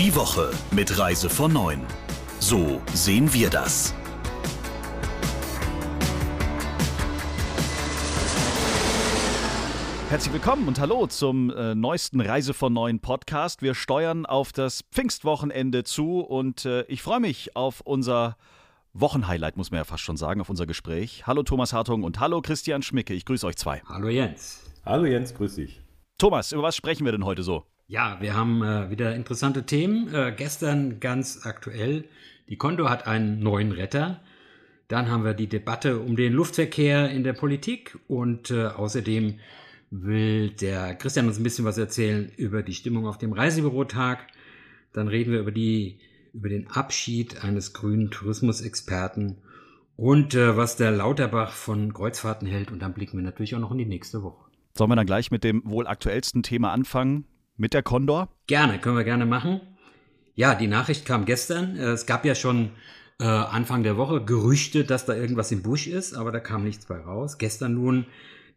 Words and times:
Die 0.00 0.16
Woche 0.16 0.50
mit 0.70 0.98
Reise 0.98 1.28
von 1.28 1.52
9. 1.52 1.78
So 2.38 2.80
sehen 2.94 3.30
wir 3.34 3.50
das. 3.50 3.94
Herzlich 10.08 10.32
willkommen 10.32 10.66
und 10.68 10.80
hallo 10.80 11.06
zum 11.06 11.50
äh, 11.50 11.74
neuesten 11.74 12.22
Reise 12.22 12.54
von 12.54 12.72
neuen 12.72 13.00
Podcast. 13.00 13.60
Wir 13.60 13.74
steuern 13.74 14.24
auf 14.24 14.52
das 14.52 14.84
Pfingstwochenende 14.90 15.84
zu 15.84 16.20
und 16.20 16.64
äh, 16.64 16.84
ich 16.84 17.02
freue 17.02 17.20
mich 17.20 17.54
auf 17.54 17.82
unser 17.82 18.38
Wochenhighlight, 18.94 19.58
muss 19.58 19.70
man 19.70 19.80
ja 19.80 19.84
fast 19.84 20.02
schon 20.02 20.16
sagen, 20.16 20.40
auf 20.40 20.48
unser 20.48 20.64
Gespräch. 20.64 21.26
Hallo 21.26 21.42
Thomas 21.42 21.74
Hartung 21.74 22.04
und 22.04 22.20
hallo 22.20 22.40
Christian 22.40 22.80
Schmicke. 22.80 23.12
Ich 23.12 23.26
grüße 23.26 23.46
euch 23.46 23.56
zwei. 23.56 23.82
Hallo 23.86 24.08
Jens. 24.08 24.62
Hallo 24.82 25.04
Jens, 25.04 25.34
grüß 25.34 25.56
dich. 25.56 25.82
Thomas, 26.16 26.52
über 26.52 26.62
was 26.62 26.74
sprechen 26.74 27.04
wir 27.04 27.12
denn 27.12 27.26
heute 27.26 27.42
so? 27.42 27.66
Ja, 27.90 28.18
wir 28.20 28.36
haben 28.36 28.62
äh, 28.62 28.88
wieder 28.88 29.16
interessante 29.16 29.64
Themen. 29.66 30.14
Äh, 30.14 30.32
gestern 30.36 31.00
ganz 31.00 31.40
aktuell. 31.42 32.04
Die 32.48 32.54
Kondo 32.54 32.88
hat 32.88 33.08
einen 33.08 33.40
neuen 33.40 33.72
Retter. 33.72 34.20
Dann 34.86 35.10
haben 35.10 35.24
wir 35.24 35.34
die 35.34 35.48
Debatte 35.48 35.98
um 35.98 36.14
den 36.14 36.32
Luftverkehr 36.32 37.10
in 37.10 37.24
der 37.24 37.32
Politik 37.32 37.98
und 38.06 38.52
äh, 38.52 38.66
außerdem 38.66 39.40
will 39.90 40.50
der 40.50 40.94
Christian 40.94 41.26
uns 41.26 41.40
ein 41.40 41.42
bisschen 41.42 41.64
was 41.64 41.78
erzählen 41.78 42.30
über 42.36 42.62
die 42.62 42.74
Stimmung 42.74 43.08
auf 43.08 43.18
dem 43.18 43.32
Reisebürotag. 43.32 44.24
Dann 44.92 45.08
reden 45.08 45.32
wir 45.32 45.40
über 45.40 45.50
die, 45.50 45.98
über 46.32 46.48
den 46.48 46.68
Abschied 46.68 47.42
eines 47.42 47.72
grünen 47.72 48.12
Tourismusexperten 48.12 49.38
und 49.96 50.36
äh, 50.36 50.56
was 50.56 50.76
der 50.76 50.92
Lauterbach 50.92 51.50
von 51.50 51.92
Kreuzfahrten 51.92 52.46
hält. 52.46 52.70
Und 52.70 52.82
dann 52.82 52.92
blicken 52.92 53.18
wir 53.18 53.24
natürlich 53.24 53.56
auch 53.56 53.60
noch 53.60 53.72
in 53.72 53.78
die 53.78 53.84
nächste 53.84 54.22
Woche. 54.22 54.44
Sollen 54.74 54.92
wir 54.92 54.94
dann 54.96 55.06
gleich 55.06 55.32
mit 55.32 55.42
dem 55.42 55.62
wohl 55.64 55.88
aktuellsten 55.88 56.44
Thema 56.44 56.70
anfangen? 56.70 57.24
Mit 57.60 57.74
der 57.74 57.82
Condor? 57.82 58.30
Gerne, 58.46 58.78
können 58.78 58.96
wir 58.96 59.04
gerne 59.04 59.26
machen. 59.26 59.60
Ja, 60.34 60.54
die 60.54 60.66
Nachricht 60.66 61.04
kam 61.04 61.26
gestern. 61.26 61.76
Äh, 61.76 61.90
es 61.90 62.06
gab 62.06 62.24
ja 62.24 62.34
schon 62.34 62.70
äh, 63.20 63.24
Anfang 63.24 63.82
der 63.82 63.98
Woche 63.98 64.24
Gerüchte, 64.24 64.84
dass 64.84 65.04
da 65.04 65.14
irgendwas 65.14 65.52
im 65.52 65.62
Busch 65.62 65.86
ist, 65.86 66.14
aber 66.14 66.32
da 66.32 66.40
kam 66.40 66.64
nichts 66.64 66.86
bei 66.86 66.98
raus. 66.98 67.36
Gestern 67.36 67.74
nun 67.74 68.06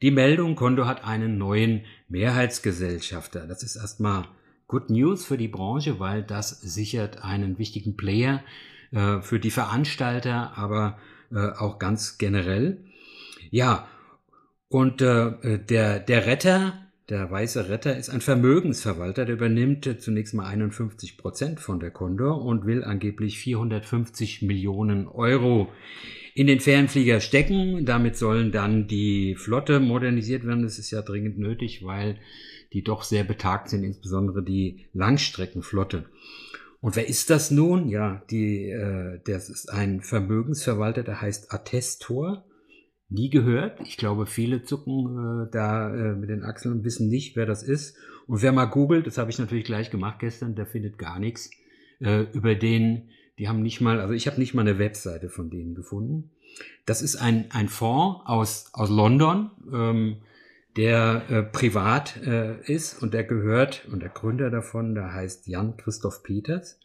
die 0.01 0.09
Meldung, 0.09 0.55
Kondo 0.55 0.85
hat 0.85 1.03
einen 1.03 1.37
neuen 1.37 1.81
Mehrheitsgesellschafter. 2.07 3.45
Das 3.45 3.61
ist 3.61 3.75
erstmal 3.75 4.23
Good 4.67 4.89
News 4.89 5.25
für 5.25 5.37
die 5.37 5.49
Branche, 5.49 5.99
weil 5.99 6.23
das 6.23 6.61
sichert 6.61 7.25
einen 7.25 7.57
wichtigen 7.57 7.97
Player 7.97 8.41
äh, 8.91 9.19
für 9.19 9.41
die 9.41 9.51
Veranstalter, 9.51 10.57
aber 10.57 10.97
äh, 11.29 11.49
auch 11.49 11.77
ganz 11.77 12.17
generell. 12.17 12.85
Ja, 13.51 13.85
und 14.69 15.01
äh, 15.01 15.59
der, 15.59 15.99
der 15.99 16.25
Retter, 16.25 16.83
der 17.09 17.29
weiße 17.29 17.69
Retter, 17.69 17.97
ist 17.97 18.09
ein 18.09 18.21
Vermögensverwalter, 18.21 19.25
der 19.25 19.35
übernimmt 19.35 19.89
zunächst 19.99 20.33
mal 20.33 20.45
51 20.45 21.17
Prozent 21.17 21.59
von 21.59 21.79
der 21.79 21.91
Condor 21.91 22.43
und 22.43 22.65
will 22.65 22.83
angeblich 22.83 23.39
450 23.39 24.41
Millionen 24.41 25.07
Euro 25.07 25.69
in 26.33 26.47
den 26.47 26.59
Fernflieger 26.59 27.19
stecken. 27.19 27.85
Damit 27.85 28.15
sollen 28.15 28.51
dann 28.51 28.87
die 28.87 29.35
Flotte 29.35 29.79
modernisiert 29.79 30.45
werden. 30.45 30.63
Das 30.63 30.79
ist 30.79 30.91
ja 30.91 31.01
dringend 31.01 31.37
nötig, 31.37 31.83
weil 31.83 32.19
die 32.71 32.83
doch 32.83 33.03
sehr 33.03 33.23
betagt 33.23 33.69
sind, 33.69 33.83
insbesondere 33.83 34.41
die 34.41 34.85
Langstreckenflotte. 34.93 36.05
Und 36.81 36.95
wer 36.95 37.07
ist 37.07 37.29
das 37.29 37.51
nun? 37.51 37.87
Ja, 37.87 38.23
die, 38.29 38.69
äh, 38.69 39.19
das 39.25 39.49
ist 39.49 39.69
ein 39.69 40.01
Vermögensverwalter, 40.01 41.03
der 41.03 41.21
heißt 41.21 41.53
Attestor. 41.53 42.43
Nie 43.13 43.29
gehört. 43.29 43.79
Ich 43.85 43.97
glaube, 43.97 44.25
viele 44.25 44.63
zucken 44.63 45.45
äh, 45.45 45.51
da 45.51 45.93
äh, 45.93 46.15
mit 46.15 46.29
den 46.29 46.43
Achseln 46.43 46.73
und 46.73 46.83
wissen 46.83 47.09
nicht, 47.09 47.35
wer 47.35 47.45
das 47.45 47.63
ist. 47.63 47.95
Und 48.27 48.41
wer 48.41 48.51
mal 48.51 48.65
googelt, 48.65 49.07
das 49.07 49.17
habe 49.17 49.29
ich 49.29 49.39
natürlich 49.39 49.65
gleich 49.65 49.91
gemacht 49.91 50.19
gestern, 50.19 50.55
der 50.55 50.65
findet 50.65 50.97
gar 50.97 51.19
nichts 51.19 51.51
äh, 51.99 52.23
über 52.33 52.55
den 52.55 53.09
die 53.39 53.47
haben 53.47 53.61
nicht 53.61 53.81
mal, 53.81 53.99
also 53.99 54.13
ich 54.13 54.27
habe 54.27 54.39
nicht 54.39 54.53
mal 54.53 54.61
eine 54.61 54.79
Webseite 54.79 55.29
von 55.29 55.49
denen 55.49 55.75
gefunden. 55.75 56.31
Das 56.85 57.01
ist 57.01 57.15
ein, 57.15 57.45
ein 57.49 57.67
Fonds 57.67 58.21
aus, 58.25 58.69
aus 58.73 58.89
London, 58.89 59.49
ähm, 59.71 60.17
der 60.77 61.23
äh, 61.29 61.43
privat 61.43 62.17
äh, 62.17 62.61
ist 62.71 63.01
und 63.01 63.13
der 63.13 63.23
gehört, 63.23 63.87
und 63.91 64.01
der 64.01 64.09
Gründer 64.09 64.49
davon, 64.49 64.93
der 64.93 65.13
heißt 65.13 65.47
Jan 65.47 65.77
Christoph 65.77 66.23
Peters. 66.23 66.79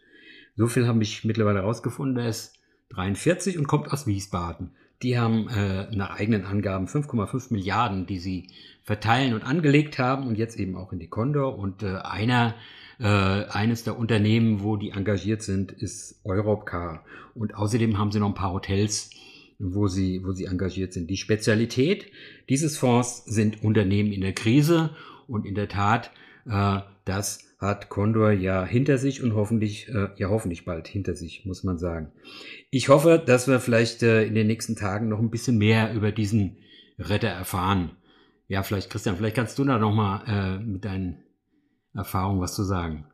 So 0.56 0.66
viel 0.66 0.86
habe 0.86 1.02
ich 1.02 1.24
mittlerweile 1.24 1.60
herausgefunden. 1.60 2.16
Der 2.16 2.28
ist 2.28 2.54
43 2.90 3.58
und 3.58 3.68
kommt 3.68 3.92
aus 3.92 4.06
Wiesbaden. 4.06 4.70
Die 5.02 5.18
haben 5.18 5.48
äh, 5.48 5.94
nach 5.94 6.18
eigenen 6.18 6.44
Angaben 6.44 6.86
5,5 6.86 7.52
Milliarden, 7.52 8.06
die 8.06 8.18
sie 8.18 8.48
verteilen 8.82 9.34
und 9.34 9.42
angelegt 9.42 9.98
haben 9.98 10.26
und 10.26 10.36
jetzt 10.36 10.58
eben 10.58 10.76
auch 10.76 10.92
in 10.92 10.98
die 10.98 11.08
Condor. 11.08 11.56
Und 11.56 11.82
äh, 11.82 11.96
einer 11.96 12.54
äh, 12.98 13.04
eines 13.04 13.84
der 13.84 13.96
Unternehmen, 13.96 14.62
wo 14.62 14.76
die 14.76 14.90
engagiert 14.90 15.42
sind, 15.42 15.72
ist 15.72 16.20
Europcar. 16.24 17.04
Und 17.34 17.54
außerdem 17.54 17.98
haben 17.98 18.10
sie 18.10 18.18
noch 18.18 18.28
ein 18.28 18.34
paar 18.34 18.52
Hotels, 18.52 19.10
wo 19.60 19.86
sie, 19.86 20.24
wo 20.24 20.32
sie 20.32 20.46
engagiert 20.46 20.92
sind. 20.92 21.08
Die 21.08 21.16
Spezialität 21.16 22.10
dieses 22.48 22.76
Fonds 22.76 23.24
sind 23.24 23.62
Unternehmen 23.62 24.12
in 24.12 24.20
der 24.20 24.32
Krise. 24.32 24.90
Und 25.28 25.46
in 25.46 25.54
der 25.54 25.68
Tat, 25.68 26.10
äh, 26.46 26.80
das 27.04 27.47
hat 27.58 27.88
Condor 27.88 28.30
ja 28.30 28.64
hinter 28.64 28.98
sich 28.98 29.22
und 29.22 29.34
hoffentlich, 29.34 29.88
äh, 29.88 30.08
ja 30.16 30.28
hoffentlich 30.28 30.64
bald 30.64 30.86
hinter 30.86 31.14
sich, 31.14 31.44
muss 31.44 31.64
man 31.64 31.78
sagen. 31.78 32.12
Ich 32.70 32.88
hoffe, 32.88 33.22
dass 33.24 33.48
wir 33.48 33.58
vielleicht 33.58 34.02
äh, 34.02 34.24
in 34.24 34.34
den 34.34 34.46
nächsten 34.46 34.76
Tagen 34.76 35.08
noch 35.08 35.18
ein 35.18 35.30
bisschen 35.30 35.58
mehr 35.58 35.92
über 35.92 36.12
diesen 36.12 36.58
Retter 36.98 37.28
erfahren. 37.28 37.90
Ja, 38.46 38.62
vielleicht, 38.62 38.90
Christian, 38.90 39.16
vielleicht 39.16 39.36
kannst 39.36 39.58
du 39.58 39.64
da 39.64 39.78
nochmal 39.78 40.22
äh, 40.26 40.58
mit 40.58 40.84
deinen 40.84 41.18
Erfahrung 41.94 42.40
was 42.40 42.54
zu 42.54 42.62
sagen. 42.62 43.06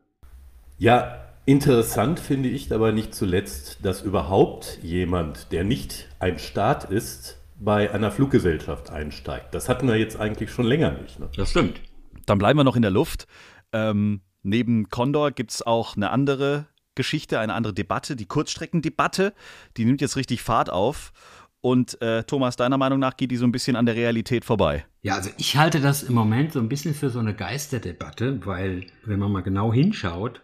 Ja, 0.77 1.25
interessant 1.47 2.21
finde 2.21 2.51
ich 2.51 2.73
aber 2.73 2.93
nicht 2.93 3.15
zuletzt, 3.15 3.79
dass 3.83 4.03
überhaupt 4.03 4.79
jemand, 4.83 5.53
der 5.53 5.65
nicht 5.65 6.09
ein 6.19 6.39
Staat 6.39 6.91
ist, 6.91 7.41
bei 7.59 7.91
einer 7.93 8.11
Fluggesellschaft 8.11 8.91
einsteigt. 8.91 9.55
Das 9.55 9.69
hatten 9.69 9.89
wir 9.89 9.97
jetzt 9.97 10.19
eigentlich 10.21 10.51
schon 10.51 10.67
länger 10.67 10.91
nicht. 10.93 11.19
Ne? 11.19 11.31
Das 11.37 11.51
stimmt. 11.51 11.81
Dann 12.27 12.39
bleiben 12.39 12.59
wir 12.59 12.65
noch 12.65 12.77
in 12.77 12.83
der 12.83 12.91
Luft. 12.91 13.27
Ähm, 13.73 14.21
neben 14.45 14.89
Condor 14.89 15.33
gibt 15.33 15.51
es 15.51 15.63
auch 15.63 15.97
eine 15.97 16.11
andere 16.11 16.67
Geschichte, 16.95 17.41
eine 17.41 17.55
andere 17.55 17.75
Debatte, 17.75 18.15
die 18.15 18.27
Kurzstreckendebatte. 18.27 19.35
Die 19.77 19.85
nimmt 19.85 20.01
jetzt 20.01 20.17
richtig 20.17 20.43
Fahrt 20.43 20.71
auf. 20.71 21.13
Und 21.61 22.01
äh, 22.03 22.25
Thomas, 22.25 22.57
deiner 22.57 22.77
Meinung 22.77 22.99
nach 22.99 23.17
geht 23.17 23.31
die 23.31 23.37
so 23.37 23.47
ein 23.47 23.53
bisschen 23.53 23.75
an 23.75 23.87
der 23.87 23.97
Realität 23.97 24.45
vorbei? 24.45 24.85
Ja, 25.01 25.15
also 25.15 25.31
ich 25.39 25.57
halte 25.57 25.81
das 25.81 26.03
im 26.03 26.15
Moment 26.15 26.53
so 26.53 26.61
ein 26.61 26.69
bisschen 26.69 26.95
für 26.95 27.09
so 27.09 27.19
eine 27.19 27.35
Geisterdebatte, 27.35 28.45
weil, 28.45 28.87
wenn 29.05 29.19
man 29.19 29.33
mal 29.33 29.43
genau 29.43 29.73
hinschaut, 29.73 30.43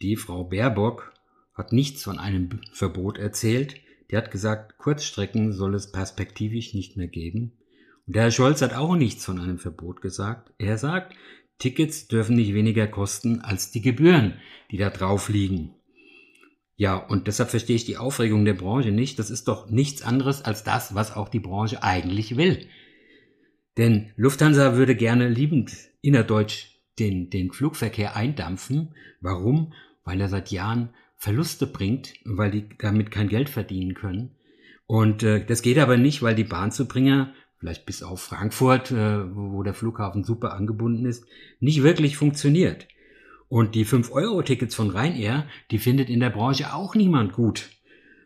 die 0.00 0.16
Frau 0.16 0.44
Baerbock 0.44 1.12
hat 1.54 1.72
nichts 1.72 2.02
von 2.02 2.18
einem 2.18 2.60
Verbot 2.72 3.18
erzählt. 3.18 3.74
Die 4.10 4.16
hat 4.16 4.30
gesagt, 4.30 4.78
Kurzstrecken 4.78 5.52
soll 5.52 5.74
es 5.74 5.92
perspektivisch 5.92 6.72
nicht 6.72 6.96
mehr 6.96 7.08
geben. 7.08 7.58
Und 8.06 8.16
der 8.16 8.22
Herr 8.22 8.30
Scholz 8.30 8.62
hat 8.62 8.74
auch 8.74 8.96
nichts 8.96 9.26
von 9.26 9.38
einem 9.38 9.58
Verbot 9.58 10.00
gesagt. 10.00 10.50
Er 10.56 10.78
sagt, 10.78 11.14
Tickets 11.58 12.08
dürfen 12.08 12.36
nicht 12.36 12.54
weniger 12.54 12.86
kosten 12.86 13.40
als 13.40 13.70
die 13.70 13.82
Gebühren, 13.82 14.34
die 14.70 14.76
da 14.76 14.90
drauf 14.90 15.28
liegen. 15.28 15.74
Ja, 16.76 16.96
und 16.96 17.26
deshalb 17.26 17.50
verstehe 17.50 17.74
ich 17.74 17.84
die 17.84 17.96
Aufregung 17.96 18.44
der 18.44 18.54
Branche 18.54 18.92
nicht. 18.92 19.18
Das 19.18 19.30
ist 19.30 19.48
doch 19.48 19.68
nichts 19.68 20.02
anderes 20.02 20.42
als 20.44 20.62
das, 20.62 20.94
was 20.94 21.14
auch 21.14 21.28
die 21.28 21.40
Branche 21.40 21.82
eigentlich 21.82 22.36
will. 22.36 22.68
Denn 23.76 24.12
Lufthansa 24.16 24.76
würde 24.76 24.94
gerne 24.94 25.28
liebend 25.28 25.72
innerdeutsch 26.02 26.66
den, 27.00 27.30
den 27.30 27.50
Flugverkehr 27.50 28.14
eindampfen. 28.14 28.94
Warum? 29.20 29.72
Weil 30.04 30.20
er 30.20 30.28
seit 30.28 30.52
Jahren 30.52 30.90
Verluste 31.16 31.66
bringt, 31.66 32.14
weil 32.24 32.52
die 32.52 32.68
damit 32.78 33.10
kein 33.10 33.28
Geld 33.28 33.48
verdienen 33.48 33.94
können. 33.94 34.36
Und 34.86 35.24
äh, 35.24 35.44
das 35.44 35.62
geht 35.62 35.78
aber 35.78 35.96
nicht, 35.96 36.22
weil 36.22 36.36
die 36.36 36.44
Bahnzubringer, 36.44 37.34
vielleicht 37.58 37.86
bis 37.86 38.02
auf 38.02 38.20
Frankfurt, 38.20 38.90
äh, 38.90 39.34
wo 39.34 39.62
der 39.62 39.74
Flughafen 39.74 40.24
super 40.24 40.54
angebunden 40.54 41.06
ist, 41.06 41.24
nicht 41.60 41.82
wirklich 41.82 42.16
funktioniert. 42.16 42.86
Und 43.48 43.74
die 43.74 43.86
5-Euro-Tickets 43.86 44.74
von 44.74 44.90
Ryanair, 44.90 45.46
die 45.70 45.78
findet 45.78 46.10
in 46.10 46.20
der 46.20 46.30
Branche 46.30 46.74
auch 46.74 46.94
niemand 46.94 47.32
gut. 47.32 47.70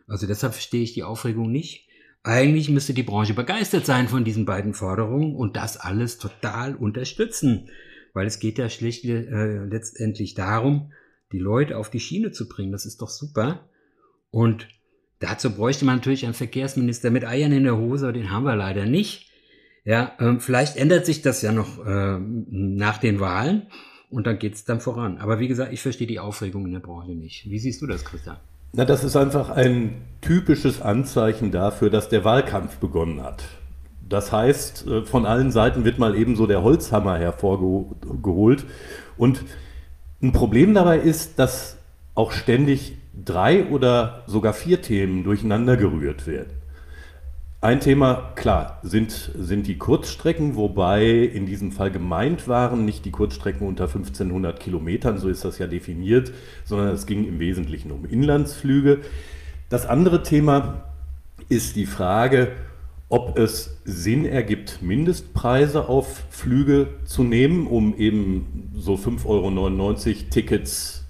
Also 0.07 0.27
deshalb 0.27 0.53
verstehe 0.53 0.83
ich 0.83 0.93
die 0.93 1.03
Aufregung 1.03 1.51
nicht. 1.51 1.87
Eigentlich 2.23 2.69
müsste 2.69 2.93
die 2.93 3.03
Branche 3.03 3.33
begeistert 3.33 3.85
sein 3.85 4.07
von 4.07 4.23
diesen 4.23 4.45
beiden 4.45 4.73
Forderungen 4.73 5.35
und 5.35 5.55
das 5.55 5.77
alles 5.77 6.17
total 6.17 6.75
unterstützen. 6.75 7.69
Weil 8.13 8.27
es 8.27 8.39
geht 8.39 8.57
ja 8.57 8.69
schlicht 8.69 9.05
äh, 9.05 9.63
letztendlich 9.65 10.35
darum, 10.35 10.91
die 11.31 11.39
Leute 11.39 11.77
auf 11.77 11.89
die 11.89 11.99
Schiene 11.99 12.31
zu 12.31 12.47
bringen. 12.47 12.71
Das 12.71 12.85
ist 12.85 13.01
doch 13.01 13.09
super. 13.09 13.67
Und 14.29 14.67
dazu 15.23 15.51
bräuchte 15.51 15.85
man 15.85 15.95
natürlich 15.95 16.25
einen 16.25 16.33
Verkehrsminister 16.33 17.09
mit 17.09 17.25
Eiern 17.25 17.51
in 17.51 17.63
der 17.63 17.77
Hose, 17.77 18.05
aber 18.05 18.13
den 18.13 18.31
haben 18.31 18.43
wir 18.43 18.55
leider 18.55 18.85
nicht. 18.85 19.29
Ja, 19.85 20.11
ähm, 20.19 20.39
vielleicht 20.39 20.77
ändert 20.77 21.05
sich 21.05 21.21
das 21.21 21.41
ja 21.41 21.51
noch 21.51 21.85
äh, 21.85 22.19
nach 22.19 22.97
den 22.97 23.19
Wahlen. 23.19 23.63
Und 24.09 24.27
dann 24.27 24.37
geht 24.37 24.53
es 24.53 24.63
dann 24.63 24.79
voran. 24.79 25.17
Aber 25.17 25.39
wie 25.39 25.47
gesagt, 25.47 25.73
ich 25.73 25.81
verstehe 25.81 26.05
die 26.05 26.19
Aufregung 26.19 26.67
in 26.67 26.73
der 26.73 26.79
Branche 26.79 27.13
nicht. 27.13 27.49
Wie 27.49 27.57
siehst 27.57 27.81
du 27.81 27.87
das, 27.87 28.05
Christian? 28.05 28.37
Na, 28.73 28.85
das 28.85 29.03
ist 29.03 29.15
einfach 29.15 29.49
ein 29.49 30.01
typisches 30.21 30.81
Anzeichen 30.81 31.51
dafür, 31.51 31.89
dass 31.89 32.09
der 32.09 32.23
Wahlkampf 32.23 32.77
begonnen 32.77 33.23
hat. 33.23 33.43
Das 34.07 34.31
heißt, 34.31 34.87
äh, 34.87 35.05
von 35.05 35.25
allen 35.25 35.51
Seiten 35.51 35.83
wird 35.83 35.97
mal 35.97 36.15
eben 36.15 36.35
so 36.35 36.45
der 36.45 36.61
Holzhammer 36.63 37.17
hervorgeholt. 37.17 38.65
Und 39.17 39.41
ein 40.21 40.31
Problem 40.31 40.73
dabei 40.73 40.99
ist, 40.99 41.39
dass 41.39 41.77
auch 42.13 42.31
ständig 42.31 42.97
drei 43.13 43.65
oder 43.65 44.23
sogar 44.27 44.53
vier 44.53 44.81
Themen 44.81 45.23
durcheinander 45.23 45.77
gerührt 45.77 46.27
werden. 46.27 46.63
Ein 47.61 47.79
Thema, 47.79 48.33
klar, 48.35 48.79
sind, 48.83 49.31
sind 49.39 49.67
die 49.67 49.77
Kurzstrecken, 49.77 50.57
wobei 50.57 51.07
in 51.07 51.45
diesem 51.45 51.71
Fall 51.71 51.91
gemeint 51.91 52.49
waren 52.49 52.83
nicht 52.83 53.05
die 53.05 53.11
Kurzstrecken 53.11 53.65
unter 53.65 53.85
1500 53.85 54.59
Kilometern, 54.59 55.17
so 55.17 55.29
ist 55.29 55.45
das 55.45 55.59
ja 55.59 55.67
definiert, 55.67 56.33
sondern 56.65 56.89
es 56.89 57.05
ging 57.05 57.25
im 57.25 57.39
Wesentlichen 57.39 57.91
um 57.91 58.03
Inlandsflüge. 58.03 58.99
Das 59.69 59.85
andere 59.85 60.23
Thema 60.23 60.83
ist 61.47 61.77
die 61.77 61.85
Frage, 61.85 62.51
ob 63.07 63.37
es 63.37 63.77
Sinn 63.85 64.25
ergibt, 64.25 64.81
Mindestpreise 64.81 65.87
auf 65.87 66.23
Flüge 66.31 66.87
zu 67.05 67.23
nehmen, 67.23 67.67
um 67.67 67.95
eben 67.95 68.71
so 68.75 68.95
5,99 68.95 69.25
Euro 69.27 70.29
Tickets 70.31 71.02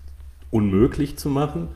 unmöglich 0.53 1.17
zu 1.17 1.29
machen. 1.29 1.69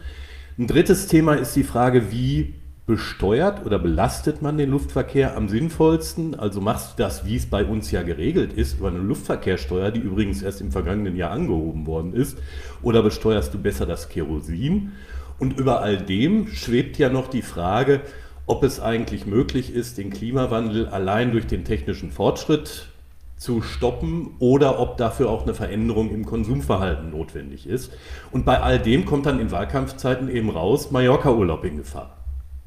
Ein 0.57 0.67
drittes 0.67 1.07
Thema 1.07 1.33
ist 1.33 1.55
die 1.55 1.63
Frage, 1.63 2.11
wie 2.11 2.53
besteuert 2.85 3.65
oder 3.65 3.79
belastet 3.79 4.41
man 4.41 4.57
den 4.57 4.71
Luftverkehr 4.71 5.35
am 5.35 5.49
sinnvollsten? 5.49 6.35
Also 6.35 6.61
machst 6.61 6.93
du 6.93 7.03
das, 7.03 7.25
wie 7.25 7.35
es 7.35 7.45
bei 7.45 7.65
uns 7.65 7.91
ja 7.91 8.01
geregelt 8.01 8.53
ist, 8.53 8.79
über 8.79 8.87
eine 8.87 8.99
Luftverkehrssteuer, 8.99 9.91
die 9.91 9.99
übrigens 9.99 10.41
erst 10.41 10.61
im 10.61 10.71
vergangenen 10.71 11.17
Jahr 11.17 11.31
angehoben 11.31 11.85
worden 11.85 12.13
ist, 12.13 12.37
oder 12.81 13.03
besteuerst 13.03 13.53
du 13.53 13.59
besser 13.59 13.85
das 13.85 14.07
Kerosin? 14.07 14.93
Und 15.37 15.59
über 15.59 15.81
all 15.81 15.97
dem 15.97 16.47
schwebt 16.47 16.97
ja 16.97 17.09
noch 17.09 17.27
die 17.27 17.41
Frage, 17.41 18.01
ob 18.45 18.63
es 18.63 18.79
eigentlich 18.79 19.25
möglich 19.25 19.73
ist, 19.73 19.97
den 19.97 20.09
Klimawandel 20.09 20.87
allein 20.87 21.33
durch 21.33 21.45
den 21.45 21.65
technischen 21.65 22.11
Fortschritt 22.11 22.87
zu 23.37 23.61
stoppen 23.61 24.35
oder 24.39 24.79
ob 24.79 24.97
dafür 24.97 25.29
auch 25.29 25.43
eine 25.43 25.53
Veränderung 25.53 26.11
im 26.11 26.25
Konsumverhalten 26.25 27.11
notwendig 27.11 27.67
ist. 27.67 27.91
Und 28.31 28.45
bei 28.45 28.59
all 28.59 28.79
dem 28.79 29.05
kommt 29.05 29.25
dann 29.27 29.39
in 29.39 29.51
Wahlkampfzeiten 29.51 30.27
eben 30.27 30.49
raus, 30.49 30.91
Mallorca-Urlaub 30.91 31.63
in 31.63 31.77
Gefahr. 31.77 32.17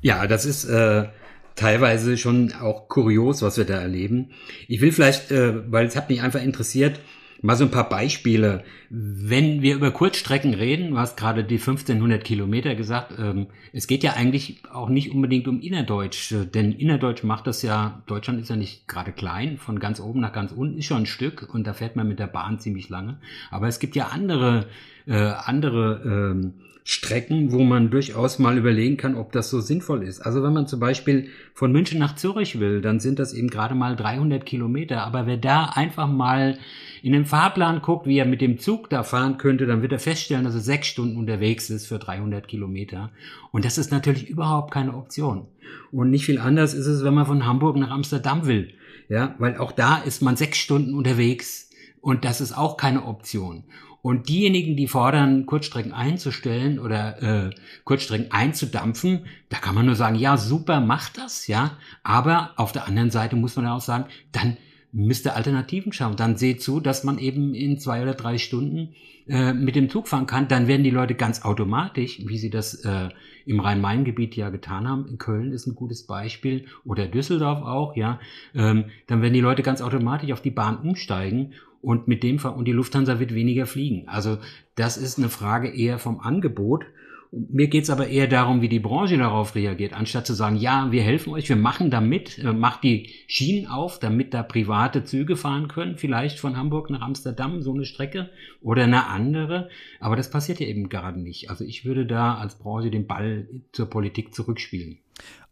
Ja, 0.01 0.27
das 0.27 0.47
ist 0.47 0.65
äh, 0.65 1.09
teilweise 1.57 2.17
schon 2.17 2.53
auch 2.61 2.89
kurios, 2.89 3.43
was 3.43 3.59
wir 3.59 3.65
da 3.65 3.81
erleben. 3.81 4.31
Ich 4.69 4.81
will 4.81 4.93
vielleicht, 4.93 5.31
äh, 5.31 5.71
weil 5.71 5.87
es 5.87 5.97
hat 5.97 6.09
mich 6.09 6.23
einfach 6.23 6.43
interessiert, 6.43 7.01
Mal 7.43 7.57
so 7.57 7.65
ein 7.65 7.71
paar 7.71 7.89
Beispiele. 7.89 8.65
Wenn 8.91 9.63
wir 9.63 9.75
über 9.75 9.91
Kurzstrecken 9.93 10.53
reden, 10.53 10.91
du 10.91 10.99
hast 10.99 11.17
gerade 11.17 11.43
die 11.43 11.59
1500 11.59 12.23
Kilometer 12.23 12.75
gesagt, 12.75 13.15
ähm, 13.19 13.47
es 13.73 13.87
geht 13.87 14.03
ja 14.03 14.13
eigentlich 14.13 14.63
auch 14.71 14.91
nicht 14.91 15.11
unbedingt 15.11 15.49
um 15.49 15.61
Innerdeutsch, 15.61 16.35
denn 16.55 16.73
Innerdeutsch 16.73 17.25
macht 17.25 17.47
das 17.47 17.63
ja, 17.63 18.03
Deutschland 18.07 18.41
ist 18.41 18.51
ja 18.51 18.57
nicht 18.57 18.87
gerade 18.89 19.13
klein, 19.13 19.57
von 19.57 19.81
ganz 19.81 20.01
oben 20.01 20.21
nach 20.21 20.33
ganz 20.33 20.53
unten 20.53 20.79
ist 20.79 20.85
schon 20.85 21.05
ein 21.05 21.07
Stück 21.07 21.49
und 21.55 21.67
da 21.67 21.73
fährt 21.73 21.97
man 21.97 22.09
mit 22.09 22.19
der 22.19 22.27
Bahn 22.27 22.59
ziemlich 22.59 22.91
lange. 22.91 23.19
Aber 23.51 23.69
es 23.69 23.79
gibt 23.79 23.97
ja 23.97 24.09
andere, 24.09 24.67
äh, 25.07 25.15
andere 25.15 26.03
ähm, 26.05 26.55
Strecken, 26.93 27.53
wo 27.53 27.63
man 27.63 27.89
durchaus 27.91 28.41
mal 28.41 28.59
überlegen 28.59 28.97
kann, 28.97 29.15
ob 29.15 29.31
das 29.31 29.49
so 29.49 29.61
sinnvoll 29.61 30.03
ist. 30.03 30.23
Also 30.23 30.43
wenn 30.43 30.53
man 30.53 30.67
zum 30.67 30.81
Beispiel 30.81 31.29
von 31.55 31.71
München 31.71 32.01
nach 32.01 32.17
Zürich 32.17 32.59
will, 32.59 32.81
dann 32.81 32.99
sind 32.99 33.21
das 33.21 33.33
eben 33.33 33.49
gerade 33.49 33.77
mal 33.77 33.95
300 33.95 34.45
Kilometer. 34.45 35.05
Aber 35.05 35.25
wer 35.25 35.37
da 35.37 35.67
einfach 35.67 36.09
mal 36.09 36.59
in 37.01 37.13
den 37.13 37.27
Fahrplan 37.27 37.81
guckt, 37.81 38.09
wie 38.09 38.19
er 38.19 38.27
mit 38.27 38.41
dem 38.41 38.59
Zug 38.59 38.91
da 38.91 39.05
fahren 39.05 39.39
könnte, 39.39 39.67
dann 39.67 39.83
wird 39.83 39.93
er 39.93 40.01
feststellen, 40.01 40.43
dass 40.43 40.55
er 40.57 40.63
sechs 40.63 40.89
Stunden 40.89 41.17
unterwegs 41.17 41.71
ist 41.71 41.87
für 41.87 42.01
300 42.01 42.49
Kilometer. 42.49 43.13
Und 43.53 43.65
das 43.65 43.79
ist 43.79 43.93
natürlich 43.93 44.29
überhaupt 44.29 44.75
keine 44.75 44.97
Option. 44.97 45.47
Und 45.93 46.11
nicht 46.11 46.27
viel 46.27 46.41
anders 46.41 46.75
ist 46.75 46.87
es, 46.87 47.05
wenn 47.05 47.15
man 47.15 47.27
von 47.27 47.47
Hamburg 47.47 47.77
nach 47.77 47.93
Amsterdam 47.93 48.47
will. 48.47 48.75
Ja, 49.09 49.37
weil 49.39 49.59
auch 49.59 49.71
da 49.71 49.99
ist 49.99 50.23
man 50.23 50.35
sechs 50.35 50.59
Stunden 50.59 50.95
unterwegs. 50.95 51.71
Und 52.01 52.25
das 52.25 52.41
ist 52.41 52.57
auch 52.57 52.77
keine 52.77 53.05
Option. 53.05 53.63
Und 54.03 54.29
diejenigen, 54.29 54.77
die 54.77 54.89
fordern, 54.89 55.45
Kurzstrecken 55.45 55.93
einzustellen 55.93 56.79
oder 56.79 57.23
äh, 57.23 57.51
Kurzstrecken 57.85 58.33
einzudampfen, 58.33 59.27
da 59.51 59.59
kann 59.59 59.75
man 59.75 59.87
nur 59.87 59.97
sagen, 59.97 60.17
ja, 60.17 60.37
super, 60.37 60.81
macht 60.81 61.19
das, 61.19 61.47
ja. 61.47 61.77
Aber 62.03 62.53
auf 62.57 62.73
der 62.73 62.87
anderen 62.87 63.11
Seite 63.11 63.37
muss 63.37 63.57
man 63.57 63.67
auch 63.67 63.81
sagen, 63.81 64.07
dann 64.33 64.57
müsst 64.93 65.27
ihr 65.27 65.37
Alternativen 65.37 65.93
schauen. 65.93 66.17
Dann 66.17 66.37
seht 66.37 66.63
zu, 66.63 66.81
dass 66.81 67.05
man 67.05 67.19
eben 67.19 67.55
in 67.55 67.79
zwei 67.79 68.03
oder 68.03 68.15
drei 68.15 68.39
Stunden 68.39 68.95
äh, 69.29 69.53
mit 69.53 69.77
dem 69.77 69.89
Zug 69.91 70.09
fahren 70.09 70.27
kann. 70.27 70.49
Dann 70.49 70.67
werden 70.67 70.85
die 70.85 70.91
Leute 70.91 71.15
ganz 71.15 71.43
automatisch, 71.43 72.21
wie 72.27 72.39
sie 72.39 72.51
das 72.51 72.85
äh, 72.85 73.09
im 73.47 73.61
Rhein-Main-Gebiet 73.61 74.37
ja 74.37 74.51
getan 74.51 74.89
haben, 74.89 75.07
in 75.07 75.19
Köln 75.19 75.53
ist 75.53 75.67
ein 75.67 75.75
gutes 75.75 76.07
Beispiel 76.07 76.67
oder 76.85 77.07
Düsseldorf 77.07 77.63
auch, 77.63 77.97
ja, 77.97 78.21
ähm, 78.55 78.87
dann 79.07 79.23
werden 79.23 79.35
die 79.35 79.41
Leute 79.41 79.63
ganz 79.63 79.83
automatisch 79.83 80.33
auf 80.33 80.43
die 80.43 80.51
Bahn 80.51 80.79
umsteigen 80.79 81.55
und 81.83 82.09
mit 82.09 82.23
dem 82.23 82.39
und 82.39 82.67
die 82.67 82.73
Lufthansa 82.73 83.19
wird 83.21 83.35
weniger 83.35 83.67
fliegen. 83.67 84.09
Also 84.09 84.39
das 84.75 84.97
ist 84.97 85.19
eine 85.19 85.29
Frage 85.29 85.69
eher 85.69 85.99
vom 85.99 86.21
Angebot. 86.21 86.85
Mir 87.33 87.69
geht's 87.69 87.91
aber 87.91 88.09
eher 88.09 88.27
darum, 88.27 88.61
wie 88.61 88.69
die 88.69 88.81
Branche 88.81 89.17
darauf 89.17 89.55
reagiert, 89.55 89.93
anstatt 89.93 90.27
zu 90.27 90.35
sagen, 90.35 90.57
ja, 90.57 90.91
wir 90.91 91.03
helfen 91.03 91.33
euch, 91.33 91.49
wir 91.49 91.55
machen 91.55 91.89
damit, 91.89 92.39
äh, 92.39 92.53
macht 92.53 92.83
die 92.83 93.11
Schienen 93.29 93.69
auf, 93.69 94.01
damit 94.01 94.35
da 94.35 94.43
private 94.43 95.05
Züge 95.05 95.37
fahren 95.37 95.69
können, 95.69 95.97
vielleicht 95.97 96.41
von 96.41 96.57
Hamburg 96.57 96.91
nach 96.91 97.03
Amsterdam, 97.03 97.63
so 97.63 97.73
eine 97.73 97.85
Strecke 97.85 98.31
oder 98.61 98.83
eine 98.83 99.07
andere. 99.07 99.69
Aber 100.01 100.17
das 100.17 100.29
passiert 100.29 100.59
ja 100.59 100.67
eben 100.67 100.89
gerade 100.89 101.21
nicht. 101.21 101.51
Also 101.51 101.65
ich 101.65 101.85
würde 101.85 102.05
da 102.05 102.35
als 102.35 102.59
Branche 102.59 102.91
den 102.91 103.07
Ball 103.07 103.49
zur 103.71 103.89
Politik 103.89 104.35
zurückspielen. 104.35 104.99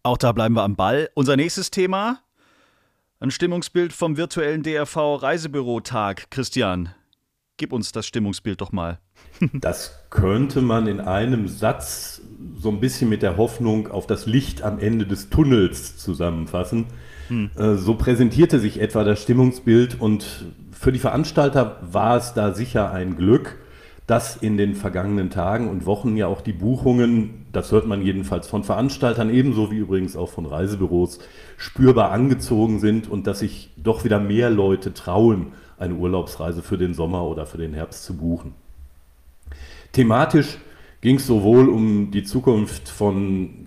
Auch 0.02 0.18
da 0.18 0.32
bleiben 0.32 0.56
wir 0.56 0.64
am 0.64 0.74
Ball. 0.74 1.10
Unser 1.14 1.36
nächstes 1.36 1.70
Thema, 1.70 2.20
ein 3.20 3.30
Stimmungsbild 3.30 3.92
vom 3.92 4.16
virtuellen 4.16 4.64
DRV 4.64 5.22
Reisebürotag. 5.22 6.28
Christian, 6.30 6.92
gib 7.58 7.72
uns 7.72 7.92
das 7.92 8.06
Stimmungsbild 8.06 8.60
doch 8.60 8.72
mal. 8.72 8.98
Das 9.52 10.04
könnte 10.10 10.62
man 10.62 10.86
in 10.86 11.00
einem 11.00 11.48
Satz 11.48 12.22
so 12.56 12.70
ein 12.70 12.80
bisschen 12.80 13.08
mit 13.08 13.22
der 13.22 13.36
Hoffnung 13.36 13.88
auf 13.88 14.06
das 14.06 14.26
Licht 14.26 14.62
am 14.62 14.78
Ende 14.78 15.06
des 15.06 15.28
Tunnels 15.28 15.96
zusammenfassen. 15.98 16.86
Hm. 17.28 17.50
Äh, 17.56 17.74
so 17.74 17.94
präsentierte 17.94 18.58
sich 18.58 18.80
etwa 18.80 19.04
das 19.04 19.22
Stimmungsbild 19.22 20.00
und 20.00 20.46
für 20.72 20.92
die 20.92 20.98
Veranstalter 20.98 21.78
war 21.82 22.16
es 22.16 22.34
da 22.34 22.54
sicher 22.54 22.92
ein 22.92 23.16
Glück, 23.16 23.56
dass 24.06 24.36
in 24.36 24.56
den 24.56 24.74
vergangenen 24.74 25.28
Tagen 25.28 25.68
und 25.68 25.84
Wochen 25.84 26.16
ja 26.16 26.26
auch 26.26 26.40
die 26.40 26.54
Buchungen, 26.54 27.46
das 27.52 27.72
hört 27.72 27.86
man 27.86 28.00
jedenfalls 28.00 28.46
von 28.46 28.64
Veranstaltern 28.64 29.28
ebenso 29.28 29.70
wie 29.70 29.76
übrigens 29.76 30.16
auch 30.16 30.30
von 30.30 30.46
Reisebüros, 30.46 31.18
spürbar 31.58 32.10
angezogen 32.10 32.80
sind 32.80 33.08
und 33.08 33.26
dass 33.26 33.40
sich 33.40 33.70
doch 33.76 34.04
wieder 34.04 34.18
mehr 34.18 34.48
Leute 34.48 34.94
trauen, 34.94 35.52
eine 35.78 35.94
Urlaubsreise 35.94 36.62
für 36.62 36.78
den 36.78 36.94
Sommer 36.94 37.24
oder 37.24 37.46
für 37.46 37.58
den 37.58 37.74
Herbst 37.74 38.04
zu 38.04 38.16
buchen. 38.16 38.54
Thematisch 39.92 40.58
ging 41.00 41.16
es 41.16 41.26
sowohl 41.26 41.68
um 41.68 42.10
die 42.10 42.24
Zukunft 42.24 42.88
von 42.88 43.66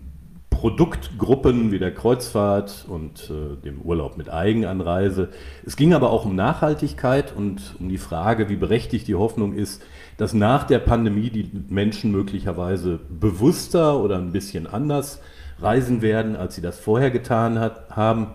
Produktgruppen 0.62 1.72
wie 1.72 1.80
der 1.80 1.92
Kreuzfahrt 1.92 2.86
und 2.88 3.32
äh, 3.32 3.60
dem 3.64 3.82
Urlaub 3.82 4.16
mit 4.16 4.32
Eigenanreise. 4.32 5.30
Es 5.66 5.76
ging 5.76 5.94
aber 5.96 6.12
auch 6.12 6.26
um 6.26 6.36
Nachhaltigkeit 6.36 7.36
und 7.36 7.76
um 7.80 7.90
die 7.90 7.98
Frage, 7.98 8.48
wie 8.48 8.58
berechtigt 8.58 9.08
die 9.08 9.16
Hoffnung 9.16 9.56
ist, 9.56 9.82
dass 10.18 10.34
nach 10.34 10.66
der 10.66 10.78
Pandemie 10.78 11.32
die 11.32 11.50
Menschen 11.70 12.12
möglicherweise 12.12 13.00
bewusster 13.10 14.00
oder 14.00 14.20
ein 14.20 14.34
bisschen 14.34 14.68
anders 14.68 15.20
reisen 15.60 16.04
werden, 16.04 16.36
als 16.36 16.54
sie 16.54 16.62
das 16.62 16.80
vorher 16.80 17.10
getan 17.10 17.58
hat, 17.58 17.90
haben. 17.90 18.28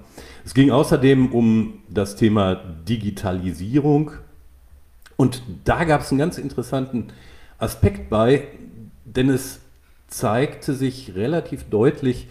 Es 0.46 0.54
ging 0.54 0.70
außerdem 0.70 1.32
um 1.32 1.80
das 1.88 2.14
Thema 2.14 2.54
Digitalisierung 2.54 4.12
und 5.16 5.42
da 5.64 5.82
gab 5.82 6.02
es 6.02 6.12
einen 6.12 6.20
ganz 6.20 6.38
interessanten 6.38 7.08
Aspekt 7.58 8.08
bei, 8.10 8.46
denn 9.04 9.28
es 9.28 9.58
zeigte 10.06 10.72
sich 10.72 11.16
relativ 11.16 11.64
deutlich, 11.64 12.28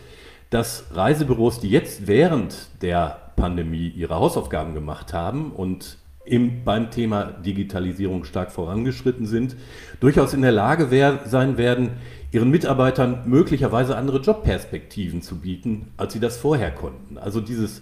dass 0.49 0.85
Reisebüros, 0.93 1.59
die 1.59 1.69
jetzt 1.69 2.07
während 2.07 2.69
der 2.81 3.33
Pandemie 3.35 3.89
ihre 3.89 4.15
Hausaufgaben 4.15 4.73
gemacht 4.75 5.11
haben 5.11 5.51
und 5.51 5.97
im, 6.23 6.63
beim 6.63 6.91
Thema 6.91 7.25
Digitalisierung 7.25 8.23
stark 8.23 8.53
vorangeschritten 8.53 9.25
sind, 9.25 9.57
durchaus 9.99 10.33
in 10.33 10.41
der 10.41 10.53
Lage 10.53 10.89
wär, 10.89 11.19
sein 11.25 11.57
werden, 11.57 11.89
ihren 12.31 12.49
Mitarbeitern 12.49 13.23
möglicherweise 13.25 13.97
andere 13.97 14.21
Jobperspektiven 14.21 15.21
zu 15.21 15.41
bieten, 15.41 15.91
als 15.97 16.13
sie 16.13 16.21
das 16.21 16.37
vorher 16.37 16.71
konnten. 16.71 17.17
Also 17.17 17.41
dieses 17.41 17.81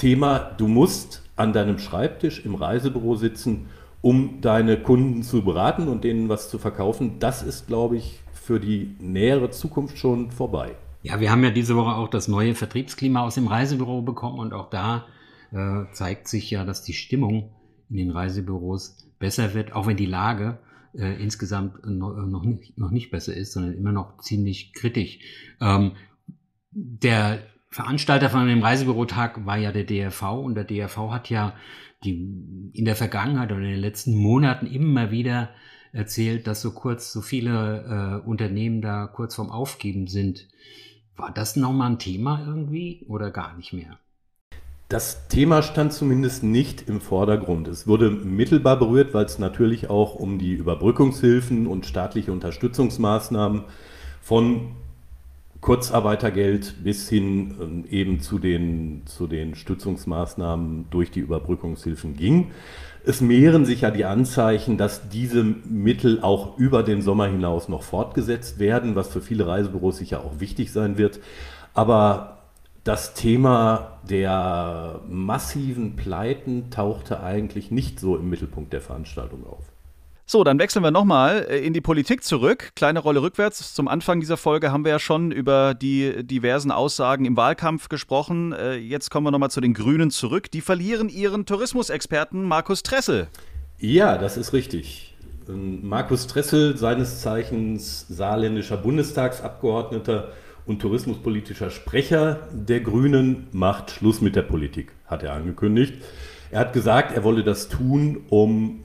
Thema, 0.00 0.38
du 0.38 0.66
musst 0.66 1.22
an 1.36 1.52
deinem 1.52 1.78
Schreibtisch 1.78 2.46
im 2.46 2.54
Reisebüro 2.54 3.16
sitzen, 3.16 3.66
um 4.00 4.40
deine 4.40 4.82
Kunden 4.82 5.22
zu 5.22 5.44
beraten 5.44 5.88
und 5.88 6.04
denen 6.04 6.30
was 6.30 6.48
zu 6.48 6.58
verkaufen, 6.58 7.18
das 7.18 7.42
ist, 7.42 7.66
glaube 7.66 7.98
ich, 7.98 8.22
für 8.32 8.58
die 8.58 8.96
nähere 8.98 9.50
Zukunft 9.50 9.98
schon 9.98 10.30
vorbei. 10.30 10.74
Ja, 11.02 11.20
wir 11.20 11.30
haben 11.30 11.44
ja 11.44 11.50
diese 11.50 11.76
Woche 11.76 11.94
auch 11.94 12.08
das 12.08 12.28
neue 12.28 12.54
Vertriebsklima 12.54 13.20
aus 13.20 13.34
dem 13.34 13.46
Reisebüro 13.46 14.00
bekommen 14.00 14.38
und 14.38 14.54
auch 14.54 14.70
da 14.70 15.04
äh, 15.52 15.84
zeigt 15.92 16.28
sich 16.28 16.50
ja, 16.50 16.64
dass 16.64 16.82
die 16.82 16.94
Stimmung 16.94 17.50
in 17.90 17.96
den 17.96 18.10
Reisebüros 18.10 19.06
besser 19.18 19.52
wird, 19.52 19.74
auch 19.74 19.86
wenn 19.86 19.98
die 19.98 20.06
Lage 20.06 20.60
äh, 20.94 21.22
insgesamt 21.22 21.84
noch, 21.84 22.14
noch, 22.26 22.42
nicht, 22.42 22.78
noch 22.78 22.90
nicht 22.90 23.10
besser 23.10 23.36
ist, 23.36 23.52
sondern 23.52 23.74
immer 23.74 23.92
noch 23.92 24.16
ziemlich 24.16 24.72
kritisch. 24.72 25.18
Ähm, 25.60 25.92
der 26.70 27.40
Veranstalter 27.70 28.30
von 28.30 28.48
dem 28.48 28.62
Reisebürotag 28.62 29.46
war 29.46 29.56
ja 29.56 29.70
der 29.70 29.84
DRV 29.84 30.22
und 30.22 30.56
der 30.56 30.64
DRV 30.64 31.12
hat 31.12 31.30
ja 31.30 31.54
die, 32.02 32.72
in 32.72 32.84
der 32.84 32.96
Vergangenheit 32.96 33.52
oder 33.52 33.60
in 33.60 33.70
den 33.70 33.80
letzten 33.80 34.16
Monaten 34.16 34.66
immer 34.66 35.12
wieder 35.12 35.50
erzählt, 35.92 36.48
dass 36.48 36.62
so 36.62 36.72
kurz 36.72 37.12
so 37.12 37.20
viele 37.20 38.22
äh, 38.24 38.28
Unternehmen 38.28 38.82
da 38.82 39.06
kurz 39.06 39.36
vorm 39.36 39.50
Aufgeben 39.50 40.08
sind. 40.08 40.48
War 41.16 41.32
das 41.32 41.54
nochmal 41.54 41.92
ein 41.92 41.98
Thema 41.98 42.44
irgendwie 42.44 43.04
oder 43.06 43.30
gar 43.30 43.56
nicht 43.56 43.72
mehr? 43.72 43.98
Das 44.88 45.28
Thema 45.28 45.62
stand 45.62 45.92
zumindest 45.92 46.42
nicht 46.42 46.88
im 46.88 47.00
Vordergrund. 47.00 47.68
Es 47.68 47.86
wurde 47.86 48.10
mittelbar 48.10 48.76
berührt, 48.76 49.14
weil 49.14 49.26
es 49.26 49.38
natürlich 49.38 49.88
auch 49.88 50.16
um 50.16 50.40
die 50.40 50.54
Überbrückungshilfen 50.54 51.68
und 51.68 51.86
staatliche 51.86 52.32
Unterstützungsmaßnahmen 52.32 53.62
von 54.20 54.74
Kurzarbeitergeld 55.60 56.82
bis 56.82 57.08
hin 57.08 57.56
ähm, 57.60 57.84
eben 57.90 58.20
zu 58.20 58.38
den, 58.38 59.02
zu 59.06 59.26
den 59.26 59.54
Stützungsmaßnahmen 59.54 60.86
durch 60.90 61.10
die 61.10 61.20
Überbrückungshilfen 61.20 62.16
ging. 62.16 62.50
Es 63.04 63.20
mehren 63.20 63.64
sich 63.64 63.82
ja 63.82 63.90
die 63.90 64.04
Anzeichen, 64.04 64.76
dass 64.76 65.08
diese 65.08 65.42
Mittel 65.42 66.20
auch 66.22 66.58
über 66.58 66.82
den 66.82 67.02
Sommer 67.02 67.26
hinaus 67.26 67.68
noch 67.68 67.82
fortgesetzt 67.82 68.58
werden, 68.58 68.94
was 68.94 69.08
für 69.08 69.20
viele 69.20 69.46
Reisebüros 69.46 69.98
sicher 69.98 70.24
auch 70.24 70.40
wichtig 70.40 70.72
sein 70.72 70.98
wird. 70.98 71.20
Aber 71.72 72.38
das 72.84 73.14
Thema 73.14 74.00
der 74.08 75.00
massiven 75.08 75.96
Pleiten 75.96 76.70
tauchte 76.70 77.22
eigentlich 77.22 77.70
nicht 77.70 78.00
so 78.00 78.16
im 78.16 78.30
Mittelpunkt 78.30 78.72
der 78.72 78.80
Veranstaltung 78.80 79.46
auf. 79.46 79.64
So, 80.32 80.44
dann 80.44 80.60
wechseln 80.60 80.84
wir 80.84 80.92
nochmal 80.92 81.44
äh, 81.50 81.58
in 81.58 81.72
die 81.72 81.80
Politik 81.80 82.22
zurück. 82.22 82.70
Kleine 82.76 83.00
Rolle 83.00 83.20
rückwärts. 83.20 83.74
Zum 83.74 83.88
Anfang 83.88 84.20
dieser 84.20 84.36
Folge 84.36 84.70
haben 84.70 84.84
wir 84.84 84.92
ja 84.92 85.00
schon 85.00 85.32
über 85.32 85.74
die 85.74 86.24
diversen 86.24 86.70
Aussagen 86.70 87.24
im 87.24 87.36
Wahlkampf 87.36 87.88
gesprochen. 87.88 88.52
Äh, 88.52 88.76
jetzt 88.76 89.10
kommen 89.10 89.26
wir 89.26 89.32
nochmal 89.32 89.50
zu 89.50 89.60
den 89.60 89.74
Grünen 89.74 90.12
zurück. 90.12 90.48
Die 90.52 90.60
verlieren 90.60 91.08
ihren 91.08 91.46
Tourismusexperten 91.46 92.44
Markus 92.44 92.84
Tressel. 92.84 93.26
Ja, 93.80 94.18
das 94.18 94.36
ist 94.36 94.52
richtig. 94.52 95.16
Ähm, 95.48 95.80
Markus 95.88 96.28
Tressel, 96.28 96.76
seines 96.76 97.20
Zeichens 97.22 98.06
saarländischer 98.08 98.76
Bundestagsabgeordneter 98.76 100.28
und 100.64 100.80
tourismuspolitischer 100.80 101.70
Sprecher 101.70 102.46
der 102.52 102.78
Grünen, 102.78 103.48
macht 103.50 103.90
Schluss 103.90 104.20
mit 104.20 104.36
der 104.36 104.42
Politik, 104.42 104.92
hat 105.06 105.24
er 105.24 105.32
angekündigt. 105.32 105.94
Er 106.52 106.60
hat 106.60 106.72
gesagt, 106.72 107.16
er 107.16 107.24
wolle 107.24 107.42
das 107.42 107.68
tun, 107.68 108.26
um 108.28 108.84